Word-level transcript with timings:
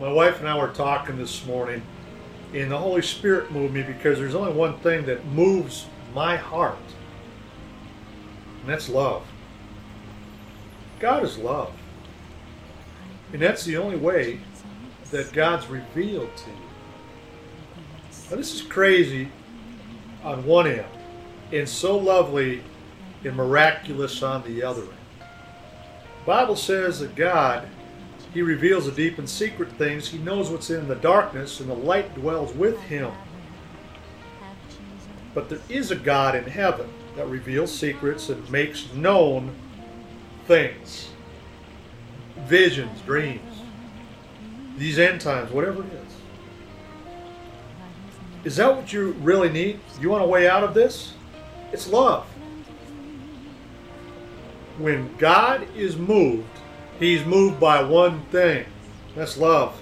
My 0.00 0.10
wife 0.10 0.38
and 0.40 0.48
I 0.48 0.58
were 0.58 0.72
talking 0.72 1.18
this 1.18 1.44
morning, 1.44 1.82
and 2.54 2.70
the 2.70 2.78
Holy 2.78 3.02
Spirit 3.02 3.52
moved 3.52 3.74
me 3.74 3.82
because 3.82 4.18
there's 4.18 4.34
only 4.34 4.52
one 4.52 4.78
thing 4.78 5.04
that 5.04 5.26
moves 5.26 5.84
my 6.14 6.38
heart, 6.38 6.78
and 8.60 8.68
that's 8.68 8.88
love. 8.88 9.26
God 11.00 11.22
is 11.22 11.36
love. 11.36 11.74
And 13.34 13.42
that's 13.42 13.64
the 13.64 13.76
only 13.76 13.96
way 13.96 14.40
that 15.10 15.32
God's 15.34 15.66
revealed 15.66 16.34
to 16.34 16.50
you. 16.50 16.56
Now, 18.30 18.36
this 18.36 18.54
is 18.54 18.62
crazy 18.62 19.28
on 20.24 20.46
one 20.46 20.66
end, 20.66 20.86
and 21.52 21.68
so 21.68 21.98
lovely 21.98 22.62
and 23.22 23.36
miraculous 23.36 24.22
on 24.22 24.42
the 24.44 24.62
other 24.62 24.80
end. 24.80 24.92
The 25.20 26.26
Bible 26.26 26.56
says 26.56 27.00
that 27.00 27.14
God, 27.14 27.68
He 28.32 28.42
reveals 28.42 28.86
the 28.86 28.92
deep 28.92 29.18
and 29.18 29.28
secret 29.28 29.72
things. 29.72 30.08
He 30.08 30.18
knows 30.18 30.50
what's 30.50 30.70
in 30.70 30.86
the 30.86 30.94
darkness, 30.94 31.60
and 31.60 31.68
the 31.68 31.74
light 31.74 32.14
dwells 32.14 32.54
with 32.54 32.80
Him. 32.82 33.12
But 35.34 35.48
there 35.48 35.60
is 35.68 35.90
a 35.90 35.96
God 35.96 36.34
in 36.34 36.44
heaven 36.44 36.88
that 37.16 37.28
reveals 37.28 37.76
secrets 37.76 38.28
and 38.28 38.48
makes 38.50 38.92
known 38.94 39.54
things 40.46 41.10
visions, 42.46 43.00
dreams, 43.02 43.62
these 44.76 44.98
end 44.98 45.20
times, 45.20 45.52
whatever 45.52 45.82
it 45.82 45.92
is. 45.92 46.14
Is 48.44 48.56
that 48.56 48.74
what 48.74 48.92
you 48.92 49.12
really 49.20 49.50
need? 49.50 49.78
You 50.00 50.10
want 50.10 50.24
a 50.24 50.26
way 50.26 50.48
out 50.48 50.64
of 50.64 50.74
this? 50.74 51.12
It's 51.72 51.88
love. 51.88 52.26
When 54.78 55.14
God 55.18 55.66
is 55.76 55.96
moved, 55.96 56.48
He's 57.00 57.24
moved 57.24 57.58
by 57.58 57.82
one 57.82 58.20
thing 58.26 58.66
that's 59.16 59.38
love. 59.38 59.74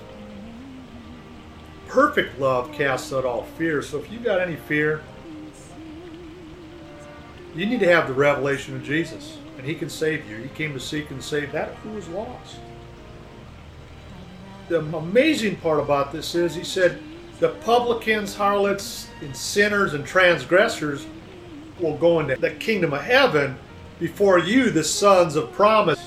Perfect 1.88 2.38
love 2.38 2.72
casts 2.72 3.12
out 3.12 3.24
all 3.24 3.42
fear. 3.42 3.82
So 3.82 3.98
if 3.98 4.10
you've 4.10 4.22
got 4.22 4.40
any 4.40 4.54
fear, 4.54 5.02
you 7.56 7.66
need 7.66 7.80
to 7.80 7.88
have 7.92 8.06
the 8.06 8.14
revelation 8.14 8.76
of 8.76 8.84
Jesus, 8.84 9.36
and 9.56 9.66
He 9.66 9.74
can 9.74 9.90
save 9.90 10.30
you. 10.30 10.36
He 10.36 10.48
came 10.50 10.72
to 10.74 10.80
seek 10.80 11.10
and 11.10 11.20
save 11.22 11.50
that 11.52 11.74
who 11.76 11.90
was 11.90 12.06
lost. 12.08 12.56
The 14.68 14.78
amazing 14.78 15.56
part 15.56 15.80
about 15.80 16.12
this 16.12 16.36
is 16.36 16.54
He 16.54 16.62
said, 16.62 17.02
the 17.40 17.48
publicans, 17.48 18.34
harlots, 18.34 19.08
and 19.20 19.34
sinners 19.34 19.94
and 19.94 20.06
transgressors 20.06 21.06
will 21.80 21.96
go 21.96 22.20
into 22.20 22.36
the 22.36 22.50
kingdom 22.50 22.92
of 22.92 23.02
heaven 23.02 23.58
before 23.98 24.38
you, 24.38 24.70
the 24.70 24.84
sons 24.84 25.34
of 25.34 25.52
promise. 25.52 25.97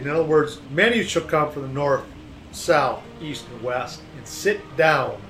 In 0.00 0.08
other 0.08 0.24
words, 0.24 0.60
many 0.70 1.02
shall 1.04 1.22
come 1.22 1.52
from 1.52 1.62
the 1.62 1.68
north, 1.68 2.04
south, 2.52 3.02
east, 3.20 3.44
and 3.52 3.62
west 3.62 4.02
and 4.16 4.26
sit 4.26 4.60
down 4.76 5.20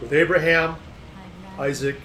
with 0.00 0.12
Abraham, 0.12 0.76
Isaac, 1.58 1.96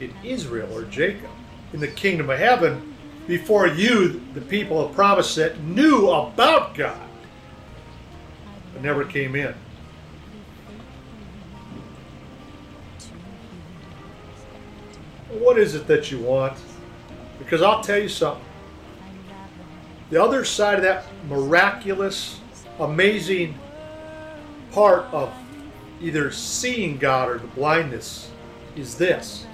and 0.00 0.12
Israel 0.22 0.76
or 0.76 0.84
Jacob 0.84 1.30
in 1.72 1.80
the 1.80 1.88
kingdom 1.88 2.28
of 2.28 2.38
heaven 2.38 2.94
before 3.26 3.68
you, 3.68 4.20
the 4.34 4.40
people 4.42 4.84
of 4.84 4.94
promise, 4.94 5.34
that 5.36 5.58
knew 5.60 6.10
about 6.10 6.74
God 6.74 7.00
but 8.72 8.82
never 8.82 9.04
came 9.04 9.34
in. 9.34 9.54
What 15.30 15.58
is 15.58 15.74
it 15.74 15.86
that 15.86 16.10
you 16.10 16.18
want? 16.18 16.58
Because 17.38 17.62
I'll 17.62 17.82
tell 17.82 17.98
you 17.98 18.08
something. 18.08 18.44
The 20.10 20.22
other 20.22 20.44
side 20.44 20.76
of 20.76 20.82
that 20.82 21.04
miraculous, 21.28 22.40
amazing 22.78 23.58
part 24.72 25.04
of 25.12 25.32
either 26.00 26.30
seeing 26.30 26.98
God 26.98 27.28
or 27.28 27.38
the 27.38 27.46
blindness 27.48 28.30
is 28.76 28.96
this 28.96 29.46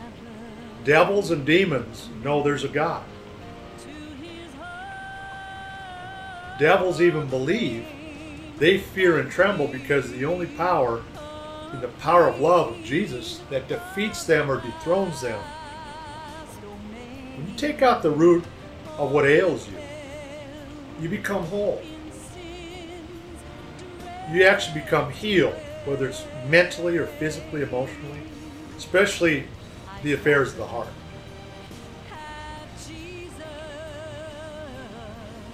devils 0.85 1.31
and 1.31 1.45
demons 1.45 2.09
know 2.23 2.43
there's 2.43 2.65
a 2.65 2.69
God. 2.69 3.05
Devils 6.59 7.01
even 7.03 7.29
believe, 7.29 7.87
they 8.57 8.79
fear 8.79 9.19
and 9.21 9.31
tremble 9.31 9.67
because 9.67 10.11
the 10.11 10.25
only 10.25 10.47
power 10.47 11.03
in 11.73 11.81
the 11.81 11.89
power 11.99 12.29
of 12.29 12.41
love 12.41 12.79
of 12.79 12.85
Jesus 12.85 13.43
that 13.51 13.69
defeats 13.69 14.25
them 14.25 14.51
or 14.51 14.61
dethrones 14.61 15.21
them 15.21 15.43
when 17.37 17.47
you 17.49 17.55
take 17.57 17.83
out 17.83 18.03
the 18.03 18.11
root 18.11 18.45
of 18.97 19.13
what 19.13 19.27
ails 19.27 19.69
you, 19.69 19.77
you 21.01 21.09
become 21.09 21.45
whole. 21.47 21.83
You 24.31 24.45
actually 24.45 24.81
become 24.81 25.11
healed, 25.11 25.55
whether 25.85 26.09
it's 26.09 26.25
mentally 26.49 26.97
or 26.99 27.07
physically, 27.07 27.63
emotionally, 27.63 28.21
especially 28.77 29.45
the 30.03 30.13
affairs 30.13 30.53
of 30.53 30.59
the 30.59 30.67
heart. 30.67 30.89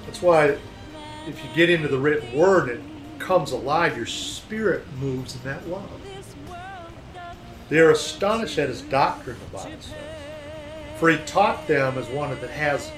That's 0.06 0.22
why 0.22 0.58
if 1.26 1.42
you 1.42 1.50
get 1.54 1.70
into 1.70 1.88
the 1.88 1.98
written 1.98 2.36
word 2.36 2.68
it 2.68 2.80
comes 3.18 3.52
alive, 3.52 3.96
your 3.96 4.06
spirit 4.06 4.84
moves 5.00 5.36
in 5.36 5.42
that 5.44 5.66
love. 5.68 5.88
They 7.68 7.78
are 7.78 7.90
astonished 7.90 8.58
at 8.58 8.68
his 8.68 8.82
doctrine, 8.82 9.38
the 9.38 9.56
Bible 9.56 9.80
says. 9.80 9.94
For 10.98 11.08
he 11.08 11.18
taught 11.24 11.66
them 11.66 11.96
as 11.96 12.08
one 12.08 12.30
that 12.30 12.50
has 12.50 12.90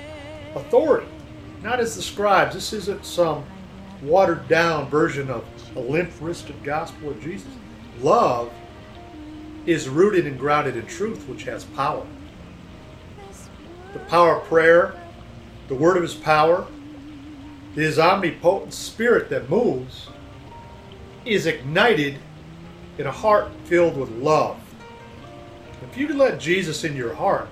authority, 0.54 1.06
not 1.64 1.80
as 1.80 1.96
the 1.96 2.02
scribes. 2.02 2.54
This 2.54 2.74
isn't 2.74 3.04
some 3.06 3.42
watered 4.02 4.46
down 4.48 4.88
version 4.90 5.30
of 5.30 5.44
a 5.74 5.80
limp 5.80 6.10
wristed 6.20 6.62
gospel 6.62 7.10
of 7.10 7.20
Jesus. 7.22 7.50
Love 8.00 8.52
is 9.64 9.88
rooted 9.88 10.26
and 10.26 10.38
grounded 10.38 10.76
in 10.76 10.86
truth, 10.86 11.26
which 11.26 11.44
has 11.44 11.64
power. 11.64 12.06
The 13.94 13.98
power 14.00 14.36
of 14.36 14.44
prayer, 14.44 14.94
the 15.68 15.74
word 15.74 15.96
of 15.96 16.02
his 16.02 16.14
power, 16.14 16.66
his 17.74 17.98
omnipotent 17.98 18.74
spirit 18.74 19.30
that 19.30 19.48
moves, 19.48 20.08
is 21.24 21.46
ignited 21.46 22.18
in 22.98 23.06
a 23.06 23.10
heart 23.10 23.50
filled 23.64 23.96
with 23.96 24.10
love. 24.10 24.58
If 25.82 25.96
you 25.96 26.08
let 26.08 26.38
Jesus 26.38 26.84
in 26.84 26.94
your 26.94 27.14
heart, 27.14 27.48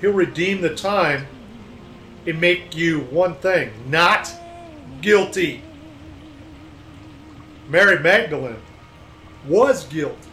He'll 0.00 0.12
redeem 0.12 0.60
the 0.60 0.74
time 0.74 1.26
and 2.26 2.40
make 2.40 2.76
you 2.76 3.00
one 3.02 3.34
thing 3.36 3.70
not 3.88 4.30
guilty. 5.00 5.62
Mary 7.68 7.98
Magdalene 7.98 8.62
was 9.46 9.84
guilty. 9.86 10.30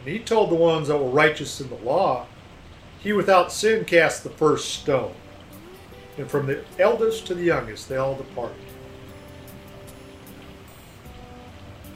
And 0.00 0.08
he 0.08 0.18
told 0.18 0.50
the 0.50 0.54
ones 0.54 0.88
that 0.88 0.96
were 0.96 1.10
righteous 1.10 1.60
in 1.60 1.68
the 1.68 1.76
law, 1.76 2.26
He 3.00 3.12
without 3.12 3.52
sin 3.52 3.84
cast 3.84 4.24
the 4.24 4.30
first 4.30 4.74
stone. 4.74 5.14
And 6.18 6.30
from 6.30 6.46
the 6.46 6.64
eldest 6.78 7.26
to 7.26 7.34
the 7.34 7.44
youngest, 7.44 7.88
they 7.88 7.96
all 7.96 8.14
departed. 8.14 8.56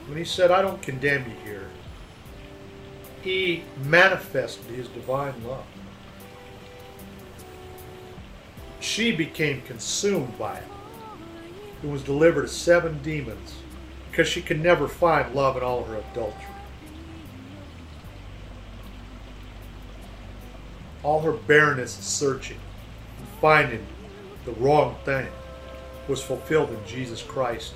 When 0.06 0.18
he 0.18 0.24
said, 0.24 0.50
I 0.50 0.62
don't 0.62 0.80
condemn 0.82 1.24
you 1.28 1.36
here, 1.44 1.68
he 3.22 3.64
manifested 3.84 4.66
his 4.66 4.88
divine 4.88 5.34
love. 5.46 5.64
She 8.94 9.10
became 9.10 9.60
consumed 9.62 10.38
by 10.38 10.58
it 10.58 10.68
and 11.82 11.90
was 11.90 12.04
delivered 12.04 12.42
to 12.42 12.48
seven 12.48 13.02
demons 13.02 13.56
because 14.08 14.28
she 14.28 14.40
could 14.40 14.60
never 14.60 14.86
find 14.86 15.34
love 15.34 15.56
in 15.56 15.64
all 15.64 15.82
her 15.82 15.96
adultery. 15.96 16.46
All 21.02 21.22
her 21.22 21.32
barrenness 21.32 21.94
searching 21.94 22.60
and 23.18 23.26
finding 23.40 23.84
the 24.44 24.52
wrong 24.52 24.94
thing 25.04 25.26
was 26.06 26.22
fulfilled 26.22 26.70
in 26.70 26.86
Jesus 26.86 27.20
Christ 27.20 27.74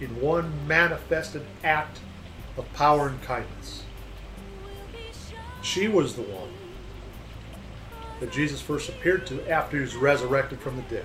in 0.00 0.20
one 0.20 0.66
manifested 0.66 1.42
act 1.62 2.00
of 2.56 2.72
power 2.72 3.06
and 3.06 3.22
kindness. 3.22 3.84
She 5.62 5.86
was 5.86 6.16
the 6.16 6.22
one 6.22 6.50
that 8.20 8.32
Jesus 8.32 8.60
first 8.60 8.88
appeared 8.88 9.26
to 9.26 9.48
after 9.50 9.76
he 9.76 9.82
was 9.82 9.94
resurrected 9.94 10.60
from 10.60 10.76
the 10.76 10.82
dead. 10.82 11.04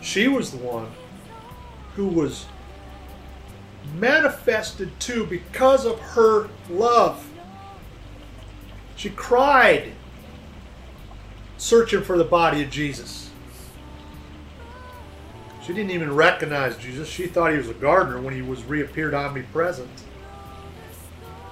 She 0.00 0.28
was 0.28 0.50
the 0.50 0.58
one 0.58 0.90
who 1.94 2.06
was 2.06 2.46
manifested 3.98 4.98
to 5.00 5.26
because 5.26 5.84
of 5.86 5.98
her 6.00 6.48
love. 6.68 7.26
She 8.96 9.10
cried, 9.10 9.92
searching 11.56 12.02
for 12.02 12.16
the 12.16 12.24
body 12.24 12.62
of 12.62 12.70
Jesus. 12.70 13.30
She 15.64 15.72
didn't 15.72 15.92
even 15.92 16.14
recognize 16.14 16.76
Jesus. 16.76 17.08
She 17.08 17.26
thought 17.26 17.52
he 17.52 17.58
was 17.58 17.70
a 17.70 17.74
gardener 17.74 18.20
when 18.20 18.34
he 18.34 18.42
was 18.42 18.62
reappeared 18.64 19.14
omnipresent. 19.14 19.88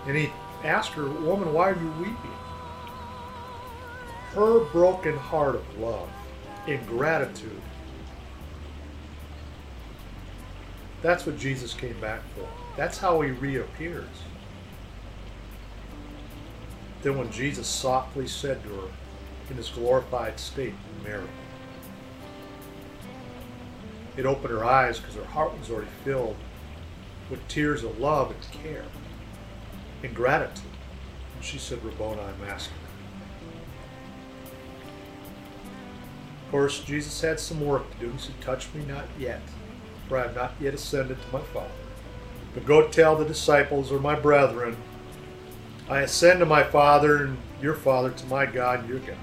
And 0.06 0.16
he 0.16 0.30
asked 0.64 0.90
her, 0.90 1.08
Woman, 1.08 1.52
why 1.54 1.70
are 1.70 1.80
you 1.80 1.90
weeping? 1.98 2.16
Her 4.34 4.60
broken 4.66 5.16
heart 5.16 5.54
of 5.54 5.78
love 5.78 6.08
and 6.66 6.86
gratitude 6.86 7.60
That's 11.02 11.26
what 11.26 11.36
Jesus 11.36 11.74
came 11.74 11.98
back 12.00 12.22
for. 12.36 12.48
That's 12.76 12.98
how 12.98 13.20
he 13.20 13.32
reappears. 13.32 14.06
Then 17.02 17.18
when 17.18 17.30
Jesus 17.32 17.66
softly 17.66 18.28
said 18.28 18.62
to 18.62 18.68
her 18.68 18.88
in 19.50 19.56
his 19.56 19.68
glorified 19.68 20.38
state, 20.38 20.74
Mary, 21.02 21.26
it 24.16 24.24
opened 24.24 24.50
her 24.50 24.64
eyes 24.64 25.00
because 25.00 25.16
her 25.16 25.24
heart 25.24 25.58
was 25.58 25.70
already 25.70 25.90
filled 26.04 26.36
with 27.28 27.46
tears 27.48 27.82
of 27.82 27.98
love 27.98 28.30
and 28.30 28.62
care 28.62 28.84
and 30.04 30.14
gratitude. 30.14 30.62
And 31.34 31.44
she 31.44 31.58
said, 31.58 31.84
Rabboni, 31.84 32.20
I'm 32.20 32.48
asking. 32.48 32.76
Course, 36.52 36.80
Jesus 36.80 37.18
had 37.20 37.40
some 37.40 37.66
work 37.66 37.90
to 37.92 38.06
do. 38.06 38.12
He 38.12 38.18
said, 38.18 38.40
Touch 38.42 38.72
me 38.74 38.84
not 38.84 39.06
yet, 39.18 39.40
for 40.06 40.18
I 40.18 40.24
have 40.24 40.36
not 40.36 40.52
yet 40.60 40.74
ascended 40.74 41.16
to 41.20 41.32
my 41.32 41.42
Father. 41.46 41.72
But 42.52 42.66
go 42.66 42.86
tell 42.88 43.16
the 43.16 43.24
disciples 43.24 43.90
or 43.90 43.98
my 43.98 44.14
brethren, 44.14 44.76
I 45.88 46.00
ascend 46.00 46.40
to 46.40 46.46
my 46.46 46.62
Father 46.62 47.24
and 47.24 47.38
your 47.62 47.74
Father, 47.74 48.10
to 48.10 48.26
my 48.26 48.44
God 48.44 48.80
and 48.80 48.88
your 48.88 48.98
God. 48.98 49.16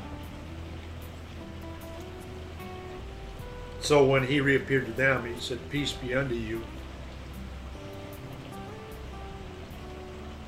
So 3.80 4.04
when 4.04 4.26
he 4.26 4.42
reappeared 4.42 4.88
to 4.88 4.92
them, 4.92 5.32
he 5.32 5.40
said, 5.40 5.60
Peace 5.70 5.94
be 5.94 6.16
unto 6.16 6.36
you. 6.36 6.62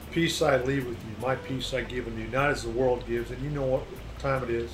Peace 0.10 0.42
I 0.42 0.58
leave 0.58 0.88
with 0.88 0.98
you, 0.98 1.16
my 1.22 1.36
peace 1.36 1.74
I 1.76 1.82
give 1.82 2.08
unto 2.08 2.20
you, 2.20 2.28
not 2.28 2.50
as 2.50 2.64
the 2.64 2.70
world 2.70 3.06
gives. 3.08 3.30
And 3.30 3.42
you 3.44 3.52
know 3.52 3.66
what 3.66 3.84
time 4.20 4.44
it 4.44 4.50
is? 4.50 4.72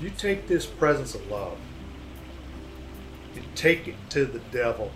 You 0.00 0.10
take 0.10 0.46
this 0.46 0.66
presence 0.66 1.14
of 1.14 1.28
love 1.30 1.58
and 3.34 3.44
take 3.54 3.88
it 3.88 3.96
to 4.10 4.24
the 4.24 4.38
devil. 4.50 4.92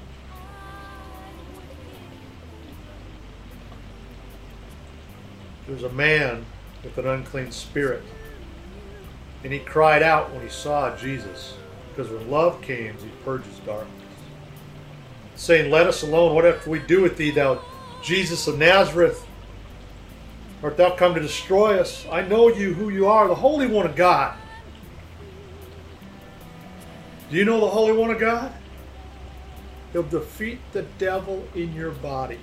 There's 5.66 5.82
a 5.82 5.92
man 5.92 6.44
with 6.84 6.98
an 6.98 7.06
unclean 7.06 7.52
spirit 7.52 8.02
and 9.44 9.52
he 9.52 9.58
cried 9.58 10.02
out 10.02 10.32
when 10.32 10.42
he 10.42 10.48
saw 10.48 10.96
Jesus, 10.96 11.54
because 11.88 12.10
when 12.10 12.30
love 12.30 12.62
came, 12.62 12.96
he 12.98 13.10
purges 13.24 13.58
darkness. 13.66 13.90
Saying, 15.34 15.70
Let 15.70 15.86
us 15.86 16.02
alone, 16.02 16.34
what 16.34 16.66
we 16.66 16.78
do 16.78 17.02
with 17.02 17.16
thee, 17.16 17.32
thou 17.32 17.62
Jesus 18.02 18.46
of 18.46 18.58
Nazareth? 18.58 19.26
Art 20.62 20.76
thou 20.76 20.94
come 20.94 21.14
to 21.14 21.20
destroy 21.20 21.80
us? 21.80 22.06
I 22.10 22.22
know 22.22 22.48
you, 22.48 22.72
who 22.72 22.90
you 22.90 23.08
are, 23.08 23.26
the 23.26 23.34
Holy 23.34 23.66
One 23.66 23.86
of 23.86 23.96
God. 23.96 24.36
Do 27.32 27.38
you 27.38 27.46
know 27.46 27.60
the 27.60 27.68
Holy 27.68 27.94
One 27.94 28.10
of 28.10 28.20
God? 28.20 28.52
He'll 29.92 30.02
defeat 30.02 30.58
the 30.72 30.82
devil 30.98 31.42
in 31.54 31.72
your 31.72 31.92
body. 31.92 32.38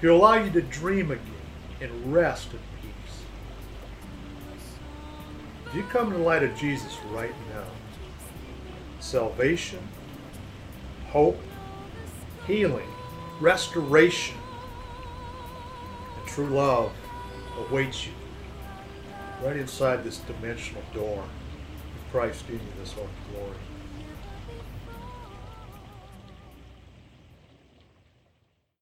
He'll 0.00 0.14
allow 0.14 0.34
you 0.34 0.52
to 0.52 0.62
dream 0.62 1.10
again 1.10 1.24
and 1.80 2.12
rest 2.12 2.52
in 2.52 2.60
peace. 2.80 3.24
if 5.66 5.74
you 5.74 5.82
come 5.82 6.12
to 6.12 6.16
the 6.16 6.22
light 6.22 6.44
of 6.44 6.56
Jesus 6.56 6.96
right 7.10 7.34
now, 7.52 7.66
salvation, 9.00 9.80
hope, 11.08 11.42
healing, 12.46 12.88
restoration, 13.40 14.36
and 16.16 16.28
true 16.28 16.50
love 16.50 16.92
awaits 17.58 18.06
you 18.06 18.12
right 19.42 19.56
inside 19.56 20.04
this 20.04 20.18
dimensional 20.18 20.84
door 20.94 21.24
Christ 22.10 22.44
in 22.48 22.54
you, 22.54 22.60
this 22.80 22.92
hope 22.92 23.08
glory. 23.32 23.56